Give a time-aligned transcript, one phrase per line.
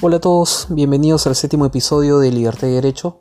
[0.00, 3.18] Hola a todos, bienvenidos al séptimo episodio de Libertad y Derecho.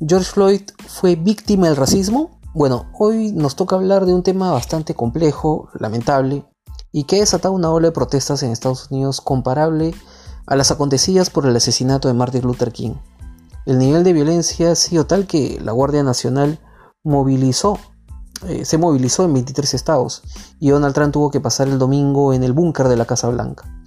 [0.00, 2.40] ¿George Floyd fue víctima del racismo?
[2.54, 6.46] Bueno, hoy nos toca hablar de un tema bastante complejo, lamentable,
[6.92, 9.94] y que ha desatado una ola de protestas en Estados Unidos comparable
[10.46, 12.94] a las acontecidas por el asesinato de Martin Luther King.
[13.66, 16.58] El nivel de violencia ha sido tal que la Guardia Nacional
[17.04, 17.78] movilizó,
[18.46, 20.22] eh, se movilizó en 23 estados
[20.58, 23.79] y Donald Trump tuvo que pasar el domingo en el búnker de la Casa Blanca.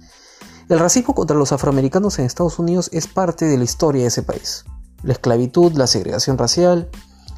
[0.68, 4.22] El racismo contra los afroamericanos en Estados Unidos es parte de la historia de ese
[4.22, 4.64] país.
[5.02, 6.88] La esclavitud, la segregación racial,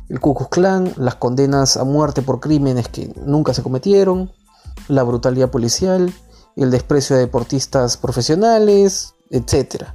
[0.08, 4.30] el Ku Klux Klan, las condenas a muerte por crímenes que nunca se cometieron,
[4.86, 6.14] la brutalidad policial,
[6.54, 9.86] el desprecio a deportistas profesionales, etc.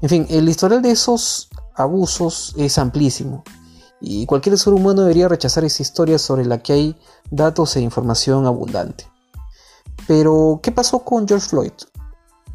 [0.00, 3.44] En fin, el historial de esos abusos es amplísimo
[4.00, 6.96] y cualquier ser humano debería rechazar esa historia sobre la que hay
[7.30, 9.06] datos e información abundante.
[10.08, 11.72] Pero, ¿qué pasó con George Floyd?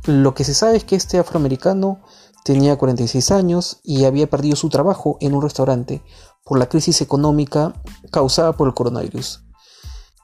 [0.08, 2.00] Lo que se sabe es que este afroamericano
[2.46, 6.02] tenía 46 años y había perdido su trabajo en un restaurante
[6.46, 7.74] por la crisis económica
[8.10, 9.44] causada por el coronavirus.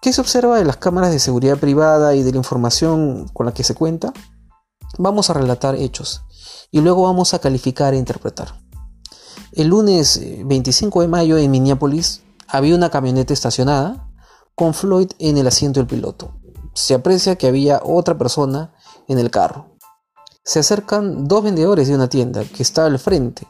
[0.02, 3.54] ¿Qué se observa de las cámaras de seguridad privada y de la información con la
[3.54, 4.14] que se cuenta?
[4.98, 6.22] Vamos a relatar hechos
[6.72, 8.58] y luego vamos a calificar e interpretar.
[9.52, 14.10] El lunes 25 eh, de mayo en Minneapolis había una camioneta estacionada
[14.56, 16.40] con Floyd en el asiento del piloto.
[16.74, 18.74] Se aprecia que había otra persona
[19.10, 19.73] en el carro
[20.44, 23.48] se acercan dos vendedores de una tienda que estaba al frente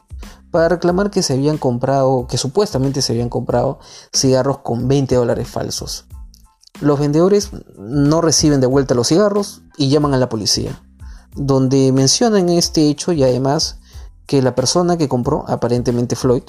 [0.50, 3.80] para reclamar que se habían comprado, que supuestamente se habían comprado
[4.12, 6.06] cigarros con 20 dólares falsos.
[6.80, 10.80] Los vendedores no reciben de vuelta los cigarros y llaman a la policía,
[11.34, 13.80] donde mencionan este hecho y además
[14.26, 16.44] que la persona que compró, aparentemente Floyd,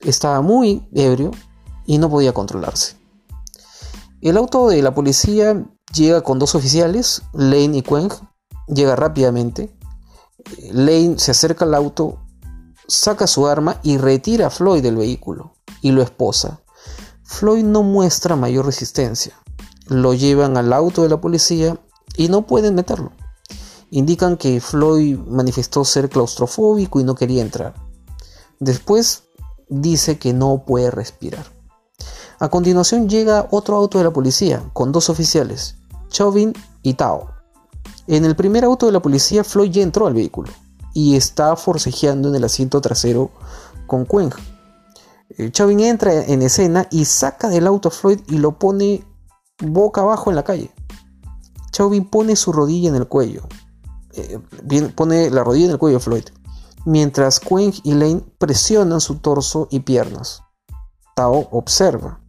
[0.00, 1.30] estaba muy ebrio
[1.86, 2.96] y no podía controlarse.
[4.20, 8.10] El auto de la policía llega con dos oficiales, Lane y Queng,
[8.68, 9.74] llega rápidamente.
[10.70, 12.18] Lane se acerca al auto,
[12.86, 16.60] saca su arma y retira a Floyd del vehículo y lo esposa.
[17.22, 19.34] Floyd no muestra mayor resistencia.
[19.86, 21.78] Lo llevan al auto de la policía
[22.16, 23.12] y no pueden meterlo.
[23.90, 27.74] Indican que Floyd manifestó ser claustrofóbico y no quería entrar.
[28.60, 29.24] Después
[29.68, 31.46] dice que no puede respirar.
[32.38, 35.76] A continuación llega otro auto de la policía con dos oficiales,
[36.08, 37.37] Chauvin y Tao.
[38.08, 40.50] En el primer auto de la policía, Floyd ya entró al vehículo
[40.94, 43.30] y está forcejeando en el asiento trasero
[43.86, 44.06] con.
[45.36, 49.04] Eh, Chauvin entra en escena y saca del auto a Floyd y lo pone
[49.62, 50.70] boca abajo en la calle.
[51.70, 53.42] Chauvin pone su rodilla en el cuello.
[54.14, 54.38] Eh,
[54.94, 56.24] pone la rodilla en el cuello de Floyd.
[56.86, 60.42] Mientras Queng y Lane presionan su torso y piernas.
[61.14, 62.20] Tao observa.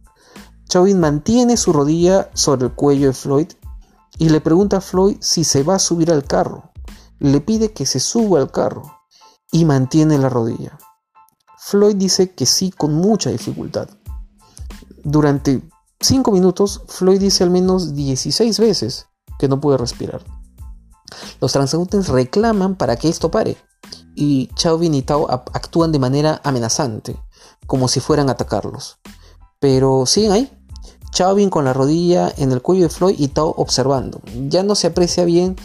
[0.68, 3.48] Chauvin mantiene su rodilla sobre el cuello de Floyd
[4.20, 6.72] y le pregunta a Floyd si se va a subir al carro.
[7.18, 8.82] Le pide que se suba al carro
[9.50, 10.78] y mantiene la rodilla.
[11.58, 13.88] Floyd dice que sí con mucha dificultad.
[15.02, 15.66] Durante
[16.00, 19.06] 5 minutos, Floyd dice al menos 16 veces
[19.38, 20.22] que no puede respirar.
[21.40, 23.56] Los transeúntes reclaman para que esto pare
[24.14, 27.18] y Chauvin y Tao actúan de manera amenazante,
[27.66, 28.98] como si fueran a atacarlos.
[29.60, 30.59] Pero siguen ahí,
[31.12, 34.20] Chauvin con la rodilla en el cuello de Floyd y Tao observando.
[34.48, 35.56] Ya no se aprecia bien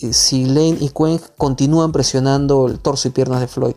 [0.00, 3.76] eh, si Lane y Quinn continúan presionando el torso y piernas de Floyd.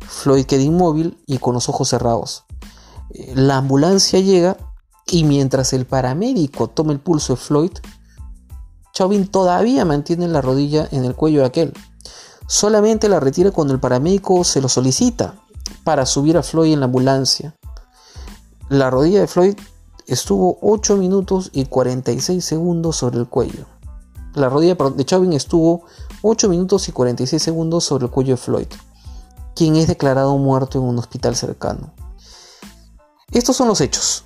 [0.00, 2.44] Floyd queda inmóvil y con los ojos cerrados.
[3.10, 4.56] Eh, la ambulancia llega
[5.06, 7.72] y mientras el paramédico toma el pulso de Floyd,
[8.92, 11.72] Chauvin todavía mantiene la rodilla en el cuello de aquel.
[12.46, 15.34] Solamente la retira cuando el paramédico se lo solicita
[15.84, 17.56] para subir a Floyd en la ambulancia.
[18.68, 19.54] La rodilla de Floyd
[20.06, 23.66] estuvo 8 minutos y 46 segundos sobre el cuello.
[24.34, 25.84] La rodilla de Chauvin estuvo
[26.22, 28.68] 8 minutos y 46 segundos sobre el cuello de Floyd,
[29.54, 31.92] quien es declarado muerto en un hospital cercano.
[33.30, 34.24] Estos son los hechos.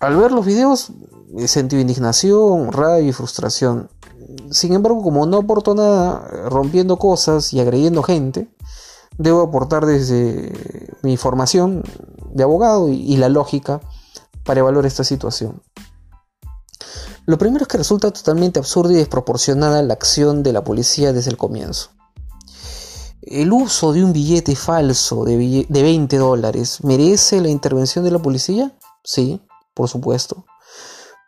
[0.00, 0.92] Al ver los videos
[1.46, 3.90] sentido indignación, rabia y frustración.
[4.50, 8.48] Sin embargo, como no aporto nada rompiendo cosas y agrediendo gente,
[9.18, 10.52] debo aportar desde
[11.02, 11.82] mi formación
[12.32, 13.80] de abogado y la lógica
[14.44, 15.62] para evaluar esta situación.
[17.26, 21.30] Lo primero es que resulta totalmente absurda y desproporcionada la acción de la policía desde
[21.30, 21.90] el comienzo.
[23.22, 28.74] ¿El uso de un billete falso de, 20 dólares merece la intervención de la policía?
[29.04, 29.40] Sí,
[29.74, 30.46] por supuesto.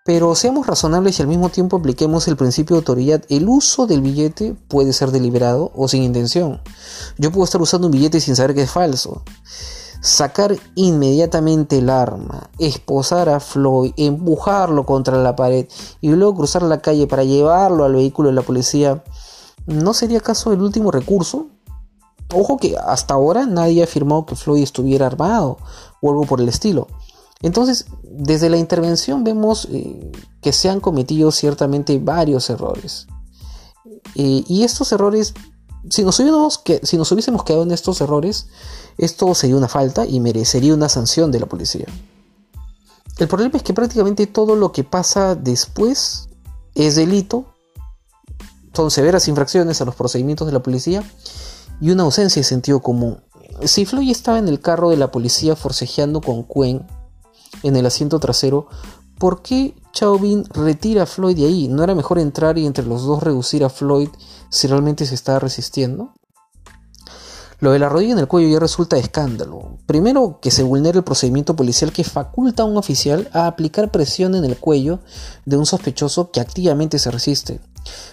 [0.04, 3.22] Pero seamos razonables y al mismo tiempo apliquemos el principio de autoridad.
[3.28, 6.60] El uso del billete puede ser deliberado o sin intención.
[7.18, 9.22] Yo puedo estar usando un billete sin saber que es falso
[10.02, 15.66] sacar inmediatamente el arma, esposar a Floyd, empujarlo contra la pared
[16.02, 19.02] y luego cruzar la calle para llevarlo al vehículo de la policía
[19.66, 21.48] ¿No sería acaso el último recurso?
[22.34, 25.58] Ojo que hasta ahora nadie ha afirmado que Floyd estuviera armado
[26.00, 26.88] o algo por el estilo.
[27.42, 30.10] Entonces, desde la intervención vemos eh,
[30.40, 33.06] que se han cometido ciertamente varios errores.
[34.14, 35.34] Eh, y estos errores,
[35.90, 38.46] si nos, hubiésemos quedado en estos errores,
[38.98, 41.86] esto sería una falta y merecería una sanción de la policía.
[43.18, 46.28] El problema es que prácticamente todo lo que pasa después
[46.74, 47.46] es delito,
[48.72, 51.04] son severas infracciones a los procedimientos de la policía
[51.80, 53.22] y una ausencia de sentido común.
[53.64, 56.86] Si Floyd estaba en el carro de la policía forcejeando con Quen
[57.62, 58.66] en el asiento trasero,
[59.18, 61.68] ¿por qué Chauvin retira a Floyd de ahí?
[61.68, 64.08] ¿No era mejor entrar y entre los dos reducir a Floyd
[64.50, 66.12] si realmente se estaba resistiendo?
[67.62, 69.78] Lo de la rodilla en el cuello ya resulta escándalo.
[69.86, 74.34] Primero, que se vulnera el procedimiento policial que faculta a un oficial a aplicar presión
[74.34, 74.98] en el cuello
[75.44, 77.60] de un sospechoso que activamente se resiste.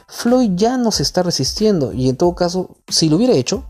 [0.08, 3.64] Floyd ya no se está resistiendo y en todo caso, si lo hubiera hecho,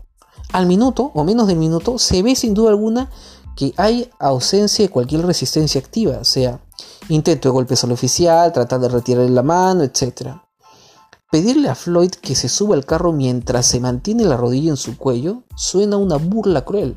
[0.52, 3.10] al minuto o menos del minuto se ve sin duda alguna
[3.56, 6.60] que hay ausencia de cualquier resistencia activa, sea
[7.10, 10.36] intento de golpes al oficial, tratar de retirarle la mano, etc.
[11.30, 14.96] Pedirle a Floyd que se suba al carro mientras se mantiene la rodilla en su
[14.96, 16.96] cuello suena una burla cruel.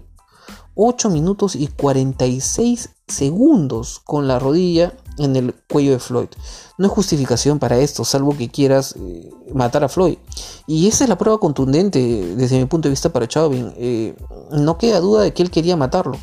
[0.75, 6.29] 8 minutos y 46 segundos con la rodilla en el cuello de Floyd.
[6.77, 10.17] No es justificación para esto, salvo que quieras eh, matar a Floyd.
[10.65, 11.99] Y esa es la prueba contundente
[12.35, 13.71] desde mi punto de vista para Chauvin.
[13.77, 14.15] Eh,
[14.51, 16.17] no queda duda de que él quería matarlo.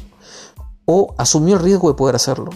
[0.84, 2.50] O asumió el riesgo de poder hacerlo.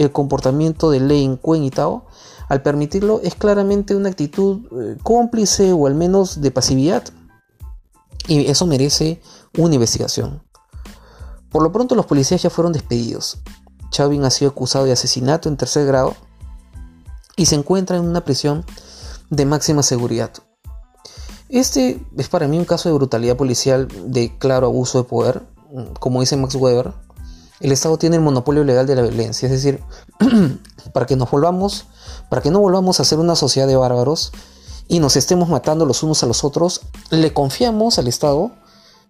[0.00, 2.06] El comportamiento de Lane, Quen y Tao
[2.48, 7.04] al permitirlo es claramente una actitud eh, cómplice o al menos de pasividad.
[8.26, 9.20] Y eso merece
[9.58, 10.42] una investigación.
[11.50, 13.42] Por lo pronto los policías ya fueron despedidos.
[13.90, 16.16] Chauvin ha sido acusado de asesinato en tercer grado
[17.36, 18.64] y se encuentra en una prisión
[19.28, 20.30] de máxima seguridad.
[21.50, 25.42] Este es para mí un caso de brutalidad policial de claro abuso de poder.
[25.98, 26.94] Como dice Max Weber,
[27.60, 29.80] el Estado tiene el monopolio legal de la violencia, es decir,
[30.92, 31.86] para que nos volvamos
[32.30, 34.32] para que no volvamos a ser una sociedad de bárbaros
[34.88, 36.80] y nos estemos matando los unos a los otros,
[37.10, 38.52] le confiamos al Estado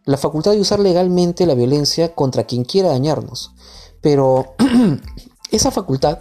[0.05, 3.53] la facultad de usar legalmente la violencia contra quien quiera dañarnos.
[4.01, 4.55] Pero
[5.51, 6.19] esa facultad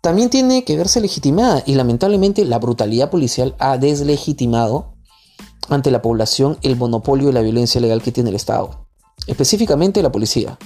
[0.00, 4.94] también tiene que verse legitimada y lamentablemente la brutalidad policial ha deslegitimado
[5.68, 8.86] ante la población el monopolio de la violencia legal que tiene el Estado,
[9.26, 10.58] específicamente la policía.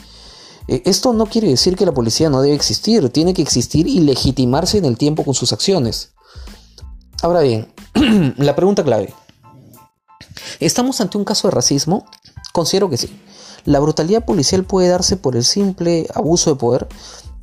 [0.69, 4.01] Eh, esto no quiere decir que la policía no debe existir, tiene que existir y
[4.01, 6.13] legitimarse en el tiempo con sus acciones.
[7.23, 7.73] Ahora bien,
[8.37, 9.13] la pregunta clave.
[10.61, 12.07] ¿Estamos ante un caso de racismo?
[12.53, 13.21] Considero que sí.
[13.65, 16.89] La brutalidad policial puede darse por el simple abuso de poder,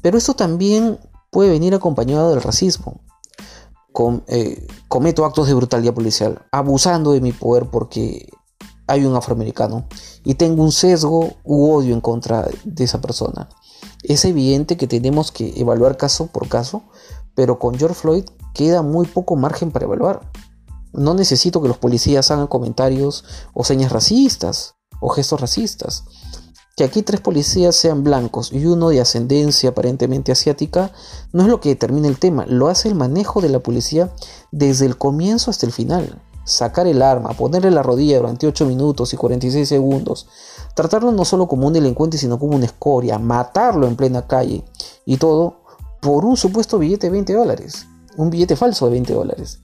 [0.02, 1.00] pero esto también
[1.32, 3.02] puede venir acompañado del racismo.
[4.28, 8.30] Eh, cometo actos de brutalidad policial, abusando de mi poder porque
[8.92, 9.86] hay un afroamericano
[10.26, 13.48] y tengo un sesgo u odio en contra de esa persona.
[14.04, 16.84] Es evidente que tenemos que evaluar caso por caso,
[17.34, 20.30] pero con George Floyd queda muy poco margen para evaluar.
[20.92, 23.24] No necesito que los policías hagan comentarios
[23.54, 26.04] o señas racistas o gestos racistas.
[26.76, 30.92] Que aquí tres policías sean blancos y uno de ascendencia aparentemente asiática
[31.32, 34.14] no es lo que determina el tema, lo hace el manejo de la policía
[34.52, 39.14] desde el comienzo hasta el final sacar el arma, ponerle la rodilla durante 8 minutos
[39.14, 40.28] y 46 segundos,
[40.74, 44.64] tratarlo no solo como un delincuente, sino como una escoria, matarlo en plena calle
[45.06, 45.62] y todo
[46.02, 49.60] por un supuesto billete de 20 dólares, un billete falso de 20 dólares.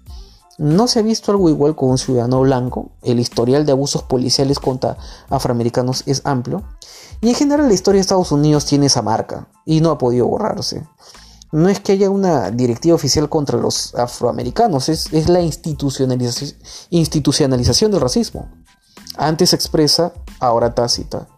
[0.59, 4.59] No se ha visto algo igual con un ciudadano blanco, el historial de abusos policiales
[4.59, 4.97] contra
[5.29, 6.63] afroamericanos es amplio,
[7.21, 10.27] y en general la historia de Estados Unidos tiene esa marca y no ha podido
[10.27, 10.83] borrarse
[11.51, 18.51] no es que haya una directiva oficial contra los afroamericanos, es, la institucionalización, del racismo.
[19.15, 21.29] Antes expresa, ahora tácita.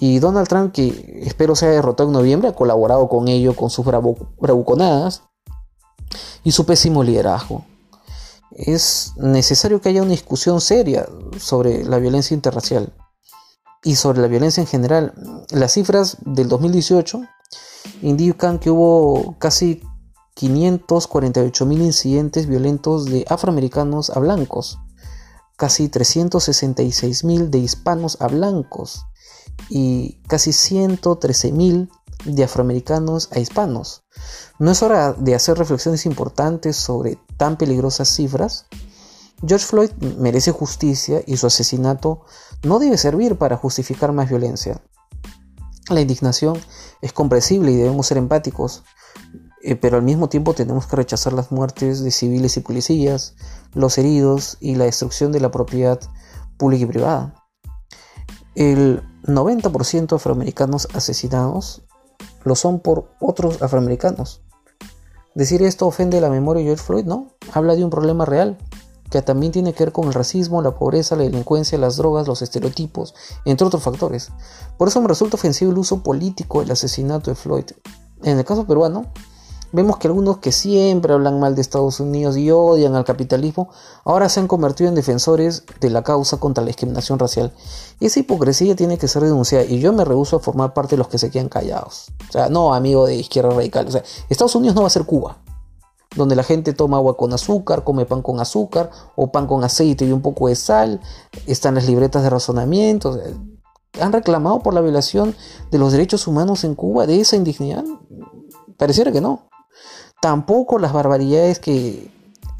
[0.00, 3.86] Y Donald Trump, que espero sea derrotado en noviembre, ha colaborado con ello con sus
[3.86, 5.22] bravuconadas
[6.44, 7.64] y su pésimo liderazgo.
[8.50, 12.92] Es necesario que haya una discusión seria sobre la violencia interracial
[13.82, 15.14] y sobre la violencia en general.
[15.50, 17.22] Las cifras del 2018
[18.02, 19.82] indican que hubo casi
[20.34, 24.78] 548 mil incidentes violentos de afroamericanos a blancos,
[25.56, 29.06] casi 366 mil de hispanos a blancos
[29.68, 31.90] y casi 113 mil
[32.24, 34.04] de afroamericanos a hispanos.
[34.58, 38.66] ¿No es hora de hacer reflexiones importantes sobre tan peligrosas cifras?
[39.46, 42.22] George Floyd merece justicia y su asesinato
[42.62, 44.80] no debe servir para justificar más violencia.
[45.88, 46.58] La indignación
[47.00, 48.84] es comprensible y debemos ser empáticos.
[49.62, 53.34] eh, pero al mismo tiempo tenemos que rechazar las muertes de civiles y policías,
[53.74, 56.00] los heridos y la destrucción de la propiedad
[56.56, 57.34] pública y privada.
[58.54, 61.82] El 90% de afroamericanos asesinados
[62.44, 64.42] lo son por otros afroamericanos.
[65.34, 67.36] Decir esto ofende la memoria de George Floyd, ¿no?
[67.52, 68.58] Habla de un problema real,
[69.10, 72.42] que también tiene que ver con el racismo, la pobreza, la delincuencia, las drogas, los
[72.42, 74.30] estereotipos, entre otros factores.
[74.76, 77.66] Por eso me resulta ofensivo el uso político del asesinato de Floyd.
[78.22, 79.06] En el caso peruano,
[79.70, 83.68] Vemos que algunos que siempre hablan mal de Estados Unidos y odian al capitalismo,
[84.04, 87.52] ahora se han convertido en defensores de la causa contra la discriminación racial.
[88.00, 91.08] Esa hipocresía tiene que ser denunciada y yo me rehuso a formar parte de los
[91.08, 92.06] que se quedan callados.
[92.30, 93.88] O sea, no amigo de izquierda radical.
[93.88, 95.36] O sea, Estados Unidos no va a ser Cuba,
[96.14, 100.04] donde la gente toma agua con azúcar, come pan con azúcar o pan con aceite
[100.06, 101.00] y un poco de sal,
[101.46, 103.20] están las libretas de razonamiento.
[104.00, 105.34] ¿Han reclamado por la violación
[105.70, 107.84] de los derechos humanos en Cuba de esa indignidad?
[108.76, 109.48] Pareciera que no.
[110.20, 112.10] Tampoco las barbaridades que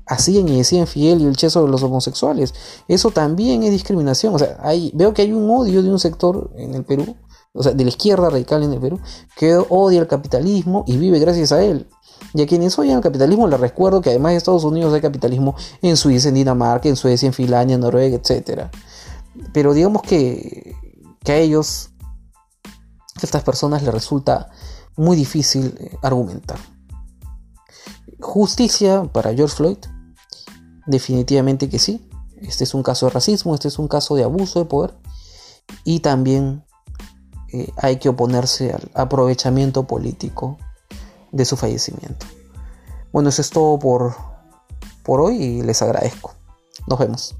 [0.06, 2.54] hacían y decían Fidel y el Che sobre los homosexuales.
[2.88, 4.34] Eso también es discriminación.
[4.34, 7.16] O sea, hay, veo que hay un odio de un sector en el Perú,
[7.52, 9.00] o sea, de la izquierda radical en el Perú,
[9.36, 11.88] que odia el capitalismo y vive gracias a él.
[12.34, 15.54] Y a quienes odian el capitalismo les recuerdo que además de Estados Unidos hay capitalismo
[15.80, 18.68] en Suiza, en Dinamarca, en Suecia, en Finlandia, en Noruega, etc.
[19.52, 20.76] Pero digamos que,
[21.24, 21.90] que a ellos,
[22.64, 24.50] a estas personas les resulta
[24.96, 26.58] muy difícil eh, argumentar.
[28.20, 29.78] Justicia para George Floyd.
[30.86, 32.08] Definitivamente que sí.
[32.40, 34.94] Este es un caso de racismo, este es un caso de abuso de poder.
[35.84, 36.64] Y también
[37.52, 40.58] eh, hay que oponerse al aprovechamiento político
[41.32, 42.26] de su fallecimiento.
[43.12, 44.14] Bueno, eso es todo por,
[45.02, 46.34] por hoy y les agradezco.
[46.86, 47.36] Nos vemos.